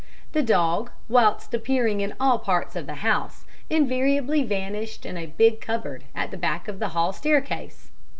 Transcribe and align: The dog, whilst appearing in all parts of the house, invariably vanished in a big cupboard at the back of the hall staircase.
The 0.31 0.41
dog, 0.41 0.89
whilst 1.07 1.53
appearing 1.53 2.01
in 2.01 2.15
all 2.19 2.39
parts 2.39 2.75
of 2.75 2.87
the 2.87 2.95
house, 3.05 3.45
invariably 3.69 4.41
vanished 4.41 5.05
in 5.05 5.15
a 5.15 5.27
big 5.27 5.61
cupboard 5.61 6.05
at 6.15 6.31
the 6.31 6.37
back 6.37 6.67
of 6.67 6.79
the 6.79 6.89
hall 6.97 7.13
staircase. 7.13 7.91